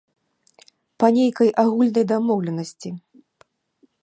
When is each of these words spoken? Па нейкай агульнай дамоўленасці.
Па 1.03 1.07
нейкай 1.17 1.49
агульнай 1.65 2.05
дамоўленасці. 2.13 2.89